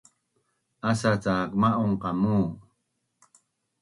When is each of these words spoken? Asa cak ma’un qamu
Asa 0.89 1.11
cak 1.23 1.49
ma’un 1.61 1.91
qamu 2.01 2.37